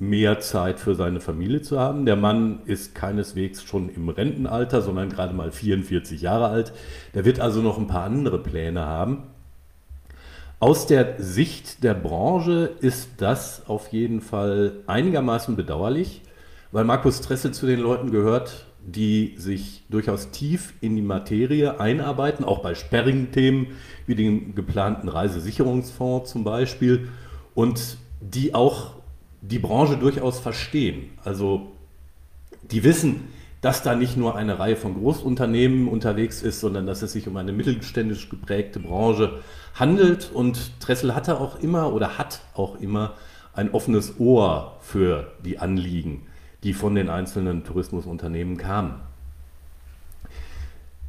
mehr 0.00 0.40
Zeit 0.40 0.80
für 0.80 0.94
seine 0.94 1.20
Familie 1.20 1.60
zu 1.60 1.78
haben. 1.78 2.06
Der 2.06 2.16
Mann 2.16 2.60
ist 2.64 2.94
keineswegs 2.94 3.62
schon 3.62 3.90
im 3.90 4.08
Rentenalter, 4.08 4.80
sondern 4.80 5.10
gerade 5.10 5.34
mal 5.34 5.52
44 5.52 6.22
Jahre 6.22 6.48
alt. 6.48 6.72
Der 7.14 7.24
wird 7.24 7.38
also 7.38 7.60
noch 7.60 7.78
ein 7.78 7.86
paar 7.86 8.04
andere 8.04 8.42
Pläne 8.42 8.86
haben. 8.86 9.24
Aus 10.58 10.86
der 10.86 11.14
Sicht 11.18 11.84
der 11.84 11.94
Branche 11.94 12.70
ist 12.80 13.10
das 13.18 13.62
auf 13.66 13.88
jeden 13.88 14.20
Fall 14.20 14.72
einigermaßen 14.86 15.54
bedauerlich, 15.54 16.22
weil 16.72 16.84
Markus 16.84 17.20
Tressel 17.20 17.52
zu 17.52 17.66
den 17.66 17.80
Leuten 17.80 18.10
gehört, 18.10 18.66
die 18.86 19.34
sich 19.36 19.84
durchaus 19.90 20.30
tief 20.30 20.74
in 20.80 20.96
die 20.96 21.02
Materie 21.02 21.78
einarbeiten, 21.78 22.44
auch 22.44 22.60
bei 22.60 22.74
sperrigen 22.74 23.32
Themen 23.32 23.68
wie 24.06 24.14
dem 24.14 24.54
geplanten 24.54 25.08
Reisesicherungsfonds 25.08 26.30
zum 26.30 26.44
Beispiel, 26.44 27.08
und 27.54 27.98
die 28.20 28.54
auch 28.54 28.99
die 29.42 29.58
Branche 29.58 29.96
durchaus 29.96 30.38
verstehen. 30.38 31.10
Also 31.24 31.72
die 32.62 32.84
wissen, 32.84 33.28
dass 33.60 33.82
da 33.82 33.94
nicht 33.94 34.16
nur 34.16 34.36
eine 34.36 34.58
Reihe 34.58 34.76
von 34.76 34.94
Großunternehmen 34.94 35.88
unterwegs 35.88 36.42
ist, 36.42 36.60
sondern 36.60 36.86
dass 36.86 37.02
es 37.02 37.12
sich 37.12 37.28
um 37.28 37.36
eine 37.36 37.52
mittelständisch 37.52 38.28
geprägte 38.28 38.80
Branche 38.80 39.40
handelt. 39.74 40.30
Und 40.32 40.80
Tressel 40.80 41.14
hatte 41.14 41.40
auch 41.40 41.60
immer 41.60 41.92
oder 41.92 42.16
hat 42.16 42.40
auch 42.54 42.80
immer 42.80 43.14
ein 43.52 43.72
offenes 43.72 44.18
Ohr 44.18 44.76
für 44.80 45.32
die 45.44 45.58
Anliegen, 45.58 46.26
die 46.62 46.72
von 46.72 46.94
den 46.94 47.10
einzelnen 47.10 47.64
Tourismusunternehmen 47.64 48.56
kamen. 48.56 48.94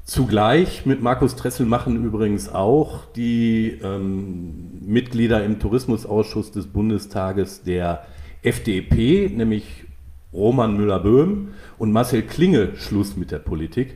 Zugleich 0.04 0.86
mit 0.86 1.02
Markus 1.02 1.38
Tressel 1.38 1.66
machen 1.66 2.04
übrigens 2.04 2.50
auch 2.50 3.06
die 3.16 3.80
ähm, 3.82 4.82
Mitglieder 4.82 5.46
im 5.46 5.60
Tourismusausschuss 5.60 6.52
des 6.52 6.68
Bundestages 6.68 7.64
der 7.64 8.06
FDP, 8.42 9.30
nämlich 9.30 9.86
Roman 10.34 10.76
Müller-Böhm 10.78 11.50
und 11.78 11.92
Marcel 11.92 12.24
Klinge 12.24 12.76
Schluss 12.76 13.18
mit 13.18 13.32
der 13.32 13.40
Politik. 13.40 13.96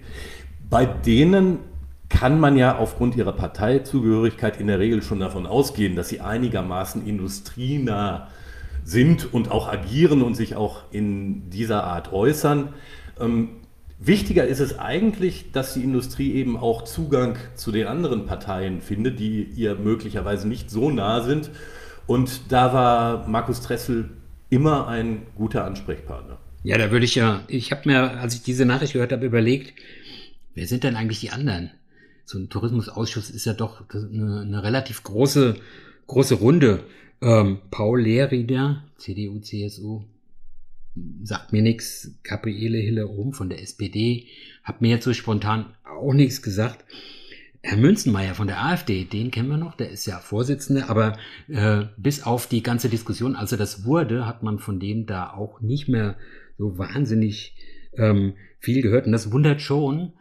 Bei 0.70 0.86
denen 0.86 1.60
kann 2.10 2.40
man 2.40 2.58
ja 2.58 2.78
aufgrund 2.78 3.16
ihrer 3.16 3.32
Parteizugehörigkeit 3.32 4.60
in 4.60 4.68
der 4.68 4.80
Regel 4.80 5.02
schon 5.02 5.20
davon 5.20 5.46
ausgehen, 5.46 5.96
dass 5.96 6.10
sie 6.10 6.22
einigermaßen 6.22 7.06
industrienah 7.06 8.28
sind 8.84 9.34
und 9.34 9.50
auch 9.50 9.68
agieren 9.68 10.22
und 10.22 10.36
sich 10.36 10.56
auch 10.56 10.84
in 10.92 11.50
dieser 11.50 11.84
Art 11.84 12.14
äußern. 12.14 12.70
Ähm, 13.20 13.50
wichtiger 13.98 14.46
ist 14.46 14.60
es 14.60 14.78
eigentlich, 14.78 15.52
dass 15.52 15.74
die 15.74 15.84
Industrie 15.84 16.34
eben 16.34 16.58
auch 16.58 16.84
Zugang 16.84 17.38
zu 17.56 17.72
den 17.72 17.88
anderen 17.88 18.28
Parteien 18.28 18.82
findet, 18.82 19.20
die 19.20 19.44
ihr 19.44 19.76
möglicherweise 19.76 20.48
nicht 20.48 20.70
so 20.70 20.92
nah 20.92 21.22
sind. 21.22 21.50
Und 22.06 22.52
da 22.52 22.72
war 22.74 23.28
Markus 23.28 23.62
Tressel 23.62 24.10
immer 24.56 24.88
ein 24.88 25.28
guter 25.36 25.66
Ansprechpartner. 25.66 26.40
Ja, 26.64 26.78
da 26.78 26.90
würde 26.90 27.06
ich 27.06 27.14
ja, 27.14 27.44
ich 27.48 27.72
habe 27.72 27.90
mir, 27.90 28.18
als 28.20 28.34
ich 28.36 28.42
diese 28.42 28.66
Nachricht 28.66 28.94
gehört 28.94 29.12
habe, 29.12 29.26
überlegt, 29.26 29.74
wer 30.56 30.66
sind 30.66 30.84
denn 30.84 30.96
eigentlich 30.96 31.20
die 31.20 31.30
anderen? 31.30 31.72
So 32.24 32.40
ein 32.40 32.50
Tourismusausschuss 32.50 33.30
ist 33.30 33.46
ja 33.46 33.54
doch 33.54 33.84
eine, 33.94 34.42
eine 34.42 34.64
relativ 34.64 35.04
große, 35.04 35.56
große 36.08 36.36
Runde. 36.36 36.86
Ähm, 37.22 37.60
Paul 37.70 38.02
Lehrrieder, 38.02 38.84
CDU, 38.98 39.40
CSU, 39.40 40.06
sagt 41.24 41.52
mir 41.52 41.62
nichts. 41.62 42.12
Gabriele 42.24 42.78
Hille 42.78 43.10
oben 43.10 43.34
von 43.34 43.50
der 43.50 43.62
SPD, 43.62 44.28
hat 44.64 44.82
mir 44.82 44.90
jetzt 44.90 45.04
so 45.04 45.14
spontan 45.14 45.76
auch 45.84 46.14
nichts 46.14 46.42
gesagt. 46.42 46.86
Herr 47.68 47.78
Münzenmeier 47.78 48.36
von 48.36 48.46
der 48.46 48.64
AfD, 48.64 49.06
den 49.06 49.32
kennen 49.32 49.50
wir 49.50 49.58
noch, 49.58 49.74
der 49.74 49.90
ist 49.90 50.06
ja 50.06 50.20
Vorsitzender, 50.20 50.88
aber 50.88 51.18
äh, 51.48 51.86
bis 51.98 52.22
auf 52.22 52.46
die 52.46 52.62
ganze 52.62 52.90
Diskussion, 52.90 53.36
als 53.36 53.52
er 53.52 53.58
das 53.58 53.86
wurde, 53.86 54.28
hat 54.28 54.44
man 54.44 54.60
von 54.60 54.80
dem 54.80 55.08
da 55.08 55.32
auch 55.32 55.62
nicht 55.62 55.88
mehr 55.88 56.16
so 56.60 56.78
wahnsinnig 56.78 57.56
ähm, 57.98 58.36
viel 58.60 58.84
gehört. 58.84 59.08
Und 59.08 59.14
das 59.14 59.32
wundert 59.32 59.62
schon, 59.62 60.14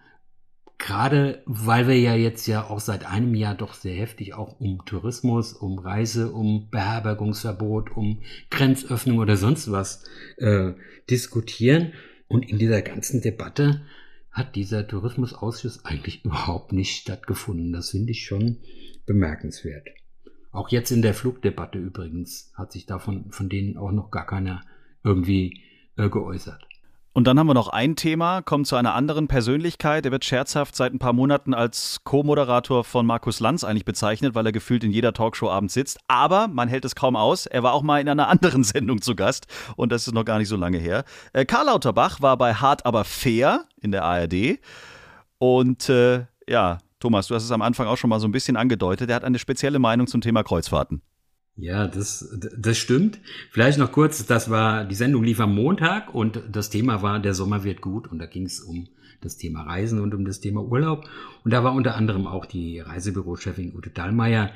gerade 0.78 1.42
weil 1.44 1.86
wir 1.86 2.00
ja 2.00 2.14
jetzt 2.14 2.46
ja 2.46 2.64
auch 2.64 2.80
seit 2.80 3.04
einem 3.04 3.34
Jahr 3.34 3.54
doch 3.54 3.74
sehr 3.74 3.94
heftig 3.94 4.32
auch 4.32 4.58
um 4.58 4.82
Tourismus, 4.86 5.52
um 5.52 5.78
Reise, 5.78 6.32
um 6.32 6.70
Beherbergungsverbot, 6.70 7.94
um 7.94 8.22
Grenzöffnung 8.50 9.18
oder 9.18 9.36
sonst 9.36 9.70
was 9.70 10.04
äh, 10.38 10.72
diskutieren. 11.10 11.92
Und 12.26 12.48
in 12.48 12.58
dieser 12.58 12.80
ganzen 12.80 13.20
Debatte 13.20 13.82
hat 14.34 14.56
dieser 14.56 14.86
Tourismusausschuss 14.86 15.86
eigentlich 15.86 16.24
überhaupt 16.24 16.72
nicht 16.72 17.00
stattgefunden. 17.00 17.72
Das 17.72 17.90
finde 17.90 18.10
ich 18.10 18.26
schon 18.26 18.58
bemerkenswert. 19.06 19.88
Auch 20.50 20.68
jetzt 20.68 20.90
in 20.90 21.02
der 21.02 21.14
Flugdebatte 21.14 21.78
übrigens 21.78 22.52
hat 22.54 22.72
sich 22.72 22.86
davon 22.86 23.30
von 23.30 23.48
denen 23.48 23.76
auch 23.76 23.90
noch 23.90 24.10
gar 24.10 24.26
keiner 24.26 24.64
irgendwie 25.02 25.62
äh, 25.96 26.08
geäußert. 26.08 26.66
Und 27.16 27.28
dann 27.28 27.38
haben 27.38 27.46
wir 27.46 27.54
noch 27.54 27.68
ein 27.68 27.94
Thema, 27.94 28.42
kommt 28.42 28.66
zu 28.66 28.74
einer 28.74 28.92
anderen 28.96 29.28
Persönlichkeit. 29.28 30.04
Er 30.04 30.10
wird 30.10 30.24
scherzhaft 30.24 30.74
seit 30.74 30.92
ein 30.92 30.98
paar 30.98 31.12
Monaten 31.12 31.54
als 31.54 32.00
Co-Moderator 32.02 32.82
von 32.82 33.06
Markus 33.06 33.38
Lanz 33.38 33.62
eigentlich 33.62 33.84
bezeichnet, 33.84 34.34
weil 34.34 34.44
er 34.46 34.50
gefühlt 34.50 34.82
in 34.82 34.90
jeder 34.90 35.12
Talkshow 35.12 35.48
abends 35.48 35.74
sitzt. 35.74 36.00
Aber 36.08 36.48
man 36.48 36.68
hält 36.68 36.84
es 36.84 36.96
kaum 36.96 37.14
aus. 37.14 37.46
Er 37.46 37.62
war 37.62 37.72
auch 37.72 37.82
mal 37.82 38.00
in 38.00 38.08
einer 38.08 38.26
anderen 38.26 38.64
Sendung 38.64 39.00
zu 39.00 39.14
Gast 39.14 39.46
und 39.76 39.92
das 39.92 40.08
ist 40.08 40.12
noch 40.12 40.24
gar 40.24 40.38
nicht 40.38 40.48
so 40.48 40.56
lange 40.56 40.78
her. 40.78 41.04
Äh, 41.32 41.44
Karl 41.44 41.66
Lauterbach 41.66 42.20
war 42.20 42.36
bei 42.36 42.52
Hart 42.52 42.84
aber 42.84 43.04
fair 43.04 43.64
in 43.80 43.92
der 43.92 44.02
ARD. 44.02 44.58
Und 45.38 45.88
äh, 45.88 46.24
ja, 46.48 46.78
Thomas, 46.98 47.28
du 47.28 47.36
hast 47.36 47.44
es 47.44 47.52
am 47.52 47.62
Anfang 47.62 47.86
auch 47.86 47.96
schon 47.96 48.10
mal 48.10 48.18
so 48.18 48.26
ein 48.26 48.32
bisschen 48.32 48.56
angedeutet. 48.56 49.08
Er 49.08 49.14
hat 49.14 49.24
eine 49.24 49.38
spezielle 49.38 49.78
Meinung 49.78 50.08
zum 50.08 50.20
Thema 50.20 50.42
Kreuzfahrten. 50.42 51.00
Ja, 51.56 51.86
das, 51.86 52.36
das 52.56 52.78
stimmt. 52.78 53.20
Vielleicht 53.50 53.78
noch 53.78 53.92
kurz, 53.92 54.26
das 54.26 54.50
war, 54.50 54.84
die 54.84 54.96
Sendung 54.96 55.22
lief 55.22 55.38
am 55.38 55.54
Montag 55.54 56.12
und 56.12 56.42
das 56.50 56.68
Thema 56.68 57.02
war, 57.02 57.20
der 57.20 57.34
Sommer 57.34 57.62
wird 57.62 57.80
gut 57.80 58.10
und 58.10 58.18
da 58.18 58.26
ging 58.26 58.44
es 58.46 58.60
um 58.60 58.88
das 59.20 59.36
Thema 59.36 59.62
Reisen 59.62 60.00
und 60.00 60.14
um 60.14 60.24
das 60.24 60.40
Thema 60.40 60.62
Urlaub. 60.62 61.08
Und 61.44 61.52
da 61.52 61.62
war 61.62 61.74
unter 61.74 61.94
anderem 61.94 62.26
auch 62.26 62.44
die 62.44 62.80
Reisebürochefin 62.80 63.74
Ute 63.74 63.90
Dallmeier 63.90 64.50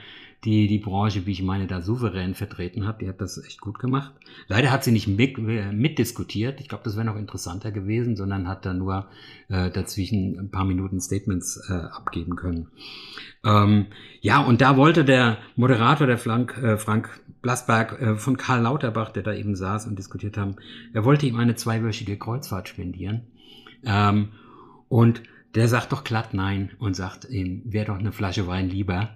die 0.44 0.68
die 0.68 0.78
Branche, 0.78 1.26
wie 1.26 1.32
ich 1.32 1.42
meine, 1.42 1.66
da 1.66 1.82
souverän 1.82 2.34
vertreten 2.34 2.86
hat. 2.86 3.00
Die 3.00 3.08
hat 3.08 3.20
das 3.20 3.42
echt 3.44 3.60
gut 3.60 3.78
gemacht. 3.78 4.12
Leider 4.46 4.70
hat 4.70 4.84
sie 4.84 4.92
nicht 4.92 5.08
mit, 5.08 5.36
äh, 5.38 5.72
mitdiskutiert. 5.72 6.60
Ich 6.60 6.68
glaube, 6.68 6.84
das 6.84 6.96
wäre 6.96 7.06
noch 7.06 7.16
interessanter 7.16 7.72
gewesen, 7.72 8.16
sondern 8.16 8.46
hat 8.46 8.64
da 8.64 8.72
nur 8.72 9.08
äh, 9.48 9.70
dazwischen 9.70 10.38
ein 10.38 10.50
paar 10.50 10.64
Minuten 10.64 11.00
Statements 11.00 11.60
äh, 11.68 11.72
abgeben 11.72 12.36
können. 12.36 12.68
Ähm, 13.44 13.86
ja, 14.20 14.40
und 14.40 14.60
da 14.60 14.76
wollte 14.76 15.04
der 15.04 15.38
Moderator, 15.56 16.06
der 16.06 16.18
Frank, 16.18 16.56
äh, 16.58 16.76
Frank 16.76 17.20
Blasberg 17.42 18.00
äh, 18.00 18.16
von 18.16 18.36
Karl 18.36 18.62
Lauterbach, 18.62 19.10
der 19.10 19.24
da 19.24 19.32
eben 19.32 19.56
saß 19.56 19.86
und 19.86 19.98
diskutiert 19.98 20.36
haben, 20.36 20.56
er 20.92 21.04
wollte 21.04 21.26
ihm 21.26 21.36
eine 21.36 21.56
zweiwöchige 21.56 22.16
Kreuzfahrt 22.16 22.68
spendieren. 22.68 23.22
Ähm, 23.84 24.28
und 24.88 25.22
der 25.54 25.68
sagt 25.68 25.92
doch 25.92 26.04
glatt 26.04 26.34
nein 26.34 26.70
und 26.78 26.94
sagt 26.94 27.28
ihm, 27.28 27.62
wäre 27.64 27.86
doch 27.86 27.98
eine 27.98 28.12
Flasche 28.12 28.46
Wein 28.46 28.68
lieber. 28.68 29.10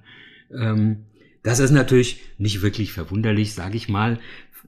Ähm, 0.51 1.05
das 1.43 1.59
ist 1.59 1.73
natürlich 1.73 2.21
nicht 2.39 2.63
wirklich 2.63 2.93
verwunderlich, 2.93 3.55
sage 3.55 3.77
ich 3.77 3.89
mal. 3.89 4.19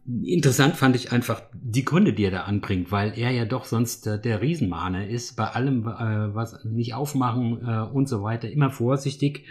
interessant 0.06 0.76
fand 0.76 0.96
ich 0.96 1.12
einfach 1.12 1.42
die 1.54 1.84
Gründe, 1.84 2.12
die 2.12 2.24
er 2.24 2.30
da 2.30 2.40
anbringt, 2.42 2.92
weil 2.92 3.16
er 3.16 3.30
ja 3.30 3.44
doch 3.46 3.64
sonst 3.64 4.06
äh, 4.06 4.20
der 4.20 4.42
Riesenmahner 4.42 5.08
ist, 5.08 5.36
bei 5.36 5.46
allem, 5.46 5.86
äh, 5.86 6.34
was 6.34 6.64
nicht 6.64 6.94
aufmachen 6.94 7.66
äh, 7.66 7.80
und 7.90 8.08
so 8.08 8.22
weiter, 8.22 8.50
immer 8.50 8.70
vorsichtig. 8.70 9.44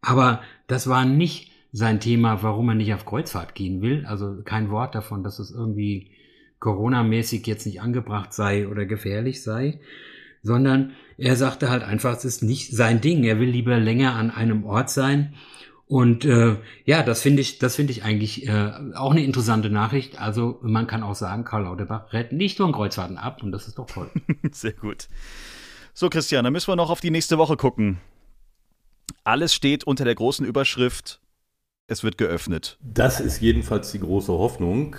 Aber 0.00 0.40
das 0.68 0.88
war 0.88 1.04
nicht 1.04 1.50
sein 1.72 1.98
Thema, 2.00 2.42
warum 2.42 2.68
er 2.68 2.76
nicht 2.76 2.94
auf 2.94 3.04
Kreuzfahrt 3.04 3.54
gehen 3.54 3.82
will. 3.82 4.06
Also 4.06 4.42
kein 4.44 4.70
Wort 4.70 4.94
davon, 4.94 5.22
dass 5.22 5.38
es 5.38 5.50
irgendwie 5.50 6.12
Corona-mäßig 6.60 7.46
jetzt 7.46 7.66
nicht 7.66 7.82
angebracht 7.82 8.32
sei 8.32 8.68
oder 8.68 8.86
gefährlich 8.86 9.42
sei, 9.42 9.80
sondern 10.42 10.92
er 11.18 11.36
sagte 11.36 11.68
halt 11.68 11.82
einfach, 11.82 12.16
es 12.16 12.24
ist 12.24 12.42
nicht 12.42 12.74
sein 12.74 13.00
Ding. 13.00 13.24
Er 13.24 13.40
will 13.40 13.50
lieber 13.50 13.78
länger 13.78 14.14
an 14.14 14.30
einem 14.30 14.64
Ort 14.64 14.88
sein 14.88 15.34
und 15.86 16.24
äh, 16.24 16.56
ja, 16.84 17.02
das 17.02 17.20
finde 17.22 17.42
ich, 17.42 17.58
das 17.58 17.76
finde 17.76 17.92
ich 17.92 18.04
eigentlich 18.04 18.48
äh, 18.48 18.72
auch 18.94 19.10
eine 19.10 19.22
interessante 19.22 19.70
Nachricht. 19.70 20.20
Also 20.20 20.58
man 20.62 20.86
kann 20.86 21.02
auch 21.02 21.14
sagen, 21.14 21.44
Karl 21.44 21.64
Lauterbach 21.64 22.12
rät 22.12 22.32
nicht 22.32 22.58
nur 22.58 22.72
Kreuzfahrten 22.72 23.18
ab 23.18 23.42
und 23.42 23.52
das 23.52 23.68
ist 23.68 23.78
doch 23.78 23.86
toll. 23.86 24.10
Sehr 24.50 24.72
gut. 24.72 25.08
So, 25.92 26.08
Christian, 26.08 26.44
dann 26.44 26.52
müssen 26.52 26.68
wir 26.68 26.76
noch 26.76 26.90
auf 26.90 27.00
die 27.00 27.10
nächste 27.10 27.38
Woche 27.38 27.56
gucken. 27.56 27.98
Alles 29.22 29.54
steht 29.54 29.84
unter 29.84 30.04
der 30.04 30.14
großen 30.14 30.44
Überschrift 30.44 31.20
es 31.86 32.02
wird 32.02 32.16
geöffnet. 32.16 32.78
Das 32.80 33.20
ist 33.20 33.40
jedenfalls 33.40 33.92
die 33.92 34.00
große 34.00 34.32
Hoffnung. 34.32 34.96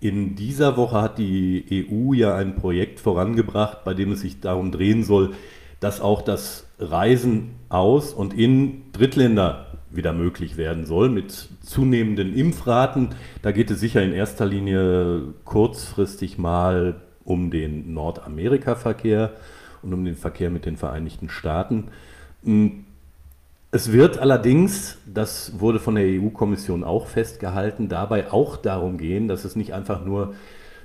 In 0.00 0.36
dieser 0.36 0.76
Woche 0.76 1.00
hat 1.00 1.18
die 1.18 1.86
EU 1.90 2.12
ja 2.12 2.36
ein 2.36 2.54
Projekt 2.54 3.00
vorangebracht, 3.00 3.84
bei 3.84 3.94
dem 3.94 4.12
es 4.12 4.20
sich 4.20 4.40
darum 4.40 4.70
drehen 4.70 5.02
soll, 5.02 5.34
dass 5.80 6.00
auch 6.00 6.22
das 6.22 6.66
Reisen 6.78 7.56
aus 7.68 8.12
und 8.12 8.34
in 8.34 8.92
Drittländer 8.92 9.67
wieder 9.90 10.12
möglich 10.12 10.56
werden 10.56 10.86
soll 10.86 11.08
mit 11.08 11.48
zunehmenden 11.62 12.34
Impfraten. 12.34 13.10
Da 13.42 13.52
geht 13.52 13.70
es 13.70 13.80
sicher 13.80 14.02
in 14.02 14.12
erster 14.12 14.46
Linie 14.46 15.34
kurzfristig 15.44 16.38
mal 16.38 17.00
um 17.24 17.50
den 17.50 17.94
Nordamerika-Verkehr 17.94 19.32
und 19.82 19.92
um 19.92 20.04
den 20.04 20.16
Verkehr 20.16 20.50
mit 20.50 20.66
den 20.66 20.76
Vereinigten 20.76 21.28
Staaten. 21.28 21.88
Hm, 22.44 22.84
es 23.70 23.92
wird 23.92 24.18
allerdings, 24.18 24.96
das 25.06 25.60
wurde 25.60 25.78
von 25.78 25.94
der 25.94 26.04
EU-Kommission 26.04 26.84
auch 26.84 27.06
festgehalten, 27.06 27.88
dabei 27.88 28.32
auch 28.32 28.56
darum 28.56 28.96
gehen, 28.96 29.28
dass 29.28 29.44
es 29.44 29.56
nicht 29.56 29.74
einfach 29.74 30.04
nur 30.04 30.34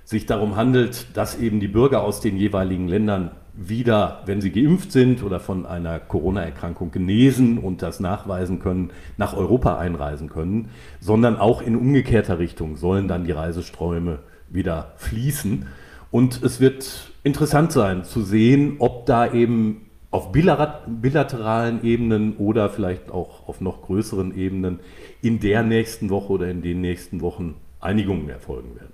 sich 0.04 0.26
darum 0.26 0.56
handelt, 0.56 1.08
dass 1.16 1.40
eben 1.40 1.60
die 1.60 1.68
Bürger 1.68 2.04
aus 2.04 2.22
den 2.22 2.38
jeweiligen 2.38 2.88
Ländern 2.88 3.32
wieder, 3.54 4.24
wenn 4.26 4.42
sie 4.42 4.52
geimpft 4.52 4.92
sind 4.92 5.24
oder 5.24 5.40
von 5.40 5.66
einer 5.66 6.00
Corona-Erkrankung 6.00 6.92
genesen 6.92 7.60
und 7.60 7.82
das 7.82 8.00
nachweisen 8.00 8.60
können, 8.60 8.92
nach 9.18 9.36
Europa 9.36 9.78
einreisen 9.78 10.30
können, 10.30 10.70
sondern 11.00 11.38
auch 11.38 11.62
in 11.62 11.76
umgekehrter 11.76 12.40
Richtung 12.40 12.78
sollen 12.78 13.08
dann 13.08 13.26
die 13.26 13.32
Reiseströme 13.32 14.20
wieder 14.50 14.94
fließen. 14.98 15.68
Und 16.10 16.42
es 16.44 16.60
wird 16.60 17.12
interessant 17.24 17.72
sein 17.72 18.04
zu 18.04 18.24
sehen, 18.24 18.76
ob 18.80 19.06
da 19.06 19.32
eben 19.32 19.90
auf 20.10 20.32
bilateralen 20.32 21.84
Ebenen 21.84 22.38
oder 22.38 22.70
vielleicht 22.70 23.10
auch 23.10 23.48
auf 23.48 23.62
noch 23.62 23.82
größeren 23.82 24.38
Ebenen 24.38 24.80
in 25.22 25.40
der 25.40 25.64
nächsten 25.64 26.12
Woche 26.12 26.34
oder 26.34 26.50
in 26.50 26.62
den 26.62 26.82
nächsten 26.82 27.22
Wochen 27.22 27.56
Einigungen 27.80 28.30
erfolgen 28.30 28.76
werden. 28.76 28.93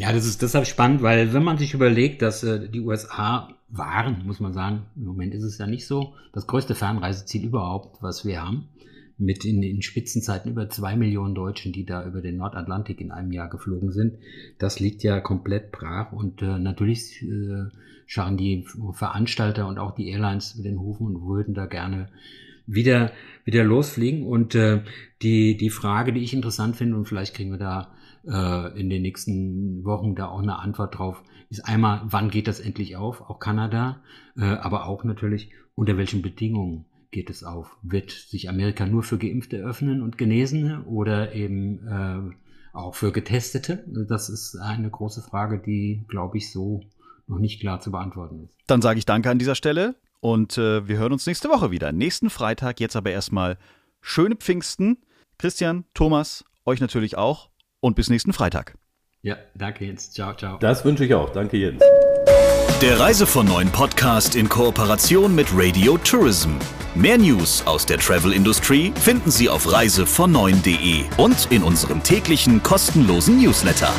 Ja, 0.00 0.14
das 0.14 0.24
ist 0.24 0.40
deshalb 0.40 0.66
spannend, 0.66 1.02
weil 1.02 1.34
wenn 1.34 1.44
man 1.44 1.58
sich 1.58 1.74
überlegt, 1.74 2.22
dass 2.22 2.42
äh, 2.42 2.70
die 2.70 2.80
USA 2.80 3.54
waren, 3.68 4.24
muss 4.24 4.40
man 4.40 4.54
sagen, 4.54 4.86
im 4.96 5.04
Moment 5.04 5.34
ist 5.34 5.42
es 5.42 5.58
ja 5.58 5.66
nicht 5.66 5.86
so, 5.86 6.14
das 6.32 6.46
größte 6.46 6.74
Fernreiseziel 6.74 7.44
überhaupt, 7.44 8.02
was 8.02 8.24
wir 8.24 8.40
haben, 8.40 8.68
mit 9.18 9.44
in, 9.44 9.62
in 9.62 9.82
Spitzenzeiten 9.82 10.52
über 10.52 10.70
zwei 10.70 10.96
Millionen 10.96 11.34
Deutschen, 11.34 11.74
die 11.74 11.84
da 11.84 12.06
über 12.06 12.22
den 12.22 12.38
Nordatlantik 12.38 12.98
in 12.98 13.10
einem 13.10 13.30
Jahr 13.30 13.50
geflogen 13.50 13.92
sind, 13.92 14.14
das 14.58 14.80
liegt 14.80 15.02
ja 15.02 15.20
komplett 15.20 15.70
brach 15.70 16.12
und 16.12 16.40
äh, 16.40 16.58
natürlich 16.58 17.20
äh, 17.20 17.68
schauen 18.06 18.38
die 18.38 18.64
Veranstalter 18.94 19.68
und 19.68 19.78
auch 19.78 19.94
die 19.94 20.08
Airlines 20.08 20.56
mit 20.56 20.64
den 20.64 20.80
Hufen 20.80 21.08
und 21.08 21.26
würden 21.26 21.52
da 21.52 21.66
gerne 21.66 22.08
wieder, 22.66 23.12
wieder 23.44 23.64
losfliegen. 23.64 24.26
Und 24.26 24.54
äh, 24.54 24.80
die, 25.20 25.58
die 25.58 25.68
Frage, 25.68 26.14
die 26.14 26.22
ich 26.22 26.32
interessant 26.32 26.76
finde, 26.76 26.96
und 26.96 27.04
vielleicht 27.04 27.34
kriegen 27.34 27.50
wir 27.50 27.58
da 27.58 27.92
äh, 28.26 28.78
in 28.78 28.90
den 28.90 29.02
nächsten 29.02 29.84
Wochen 29.84 30.14
da 30.14 30.28
auch 30.28 30.42
eine 30.42 30.58
Antwort 30.58 30.98
drauf, 30.98 31.22
ist 31.48 31.66
einmal, 31.66 32.02
wann 32.04 32.30
geht 32.30 32.46
das 32.46 32.60
endlich 32.60 32.96
auf, 32.96 33.22
auch 33.22 33.38
Kanada, 33.38 34.02
äh, 34.36 34.44
aber 34.44 34.86
auch 34.86 35.04
natürlich, 35.04 35.50
unter 35.74 35.96
welchen 35.96 36.22
Bedingungen 36.22 36.84
geht 37.10 37.30
es 37.30 37.42
auf? 37.42 37.76
Wird 37.82 38.10
sich 38.10 38.48
Amerika 38.48 38.86
nur 38.86 39.02
für 39.02 39.18
Geimpfte 39.18 39.58
öffnen 39.58 40.02
und 40.02 40.18
Genesene 40.18 40.84
oder 40.84 41.34
eben 41.34 41.86
äh, 41.86 42.76
auch 42.76 42.94
für 42.94 43.12
Getestete? 43.12 43.84
Das 44.08 44.28
ist 44.28 44.56
eine 44.56 44.90
große 44.90 45.22
Frage, 45.22 45.60
die, 45.60 46.04
glaube 46.08 46.38
ich, 46.38 46.52
so 46.52 46.82
noch 47.26 47.38
nicht 47.38 47.60
klar 47.60 47.80
zu 47.80 47.90
beantworten 47.90 48.44
ist. 48.44 48.56
Dann 48.66 48.82
sage 48.82 48.98
ich 48.98 49.06
Danke 49.06 49.30
an 49.30 49.38
dieser 49.38 49.54
Stelle 49.54 49.96
und 50.20 50.58
äh, 50.58 50.86
wir 50.86 50.98
hören 50.98 51.12
uns 51.12 51.26
nächste 51.26 51.48
Woche 51.48 51.70
wieder. 51.70 51.92
Nächsten 51.92 52.30
Freitag, 52.30 52.80
jetzt 52.80 52.96
aber 52.96 53.10
erstmal 53.10 53.58
schöne 54.00 54.36
Pfingsten. 54.36 54.98
Christian, 55.38 55.84
Thomas, 55.94 56.44
euch 56.64 56.80
natürlich 56.80 57.16
auch 57.16 57.49
und 57.80 57.96
bis 57.96 58.10
nächsten 58.10 58.32
Freitag. 58.32 58.74
Ja, 59.22 59.36
danke 59.54 59.84
Jens. 59.84 60.10
Ciao, 60.12 60.34
ciao. 60.34 60.58
Das 60.58 60.84
wünsche 60.84 61.04
ich 61.04 61.14
auch. 61.14 61.30
Danke 61.30 61.56
Jens. 61.56 61.82
Der 62.80 62.98
Reise 62.98 63.26
von 63.26 63.46
neuen 63.46 63.70
Podcast 63.70 64.34
in 64.34 64.48
Kooperation 64.48 65.34
mit 65.34 65.48
Radio 65.52 65.98
Tourism. 65.98 66.52
Mehr 66.94 67.18
News 67.18 67.62
aus 67.66 67.84
der 67.84 67.98
Travel 67.98 68.32
Industry 68.32 68.92
finden 68.98 69.30
Sie 69.30 69.48
auf 69.50 69.70
reisevon 69.70 70.32
und 71.18 71.46
in 71.50 71.62
unserem 71.62 72.02
täglichen 72.02 72.62
kostenlosen 72.62 73.38
Newsletter. 73.40 73.92